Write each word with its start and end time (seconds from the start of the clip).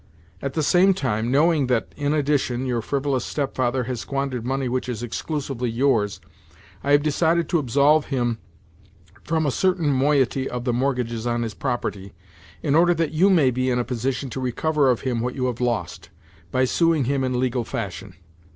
At 0.41 0.53
the 0.55 0.63
same 0.63 0.95
time, 0.95 1.29
knowing 1.29 1.67
that, 1.67 1.93
in 1.95 2.11
addition, 2.11 2.65
your 2.65 2.81
frivolous 2.81 3.23
stepfather 3.23 3.83
has 3.83 3.99
squandered 4.01 4.43
money 4.43 4.67
which 4.67 4.89
is 4.89 5.03
exclusively 5.03 5.69
yours, 5.69 6.19
I 6.83 6.93
have 6.93 7.03
decided 7.03 7.47
to 7.49 7.59
absolve 7.59 8.07
him 8.07 8.39
from 9.23 9.45
a 9.45 9.51
certain 9.51 9.91
moiety 9.93 10.49
of 10.49 10.63
the 10.63 10.73
mortgages 10.73 11.27
on 11.27 11.43
his 11.43 11.53
property, 11.53 12.13
in 12.63 12.73
order 12.73 12.95
that 12.95 13.11
you 13.11 13.29
may 13.29 13.51
be 13.51 13.69
in 13.69 13.77
a 13.77 13.83
position 13.83 14.31
to 14.31 14.41
recover 14.41 14.89
of 14.89 15.01
him 15.01 15.19
what 15.19 15.35
you 15.35 15.45
have 15.45 15.61
lost, 15.61 16.09
by 16.51 16.65
suing 16.65 17.03
him 17.03 17.23
in 17.23 17.39
legal 17.39 17.63
fashion. 17.63 18.15